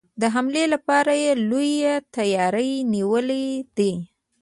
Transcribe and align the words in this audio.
د 0.21 0.23
حملې 0.33 0.65
لپاره 0.73 1.11
یې 1.23 1.31
لويه 1.49 1.95
تیاري 2.15 2.71
نیولې 2.93 3.45
ده. 3.77 3.91